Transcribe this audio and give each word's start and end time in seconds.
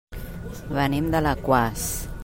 Venim 0.79 1.11
d'Alaquàs. 1.17 1.87